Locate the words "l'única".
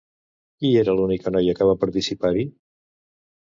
0.99-1.33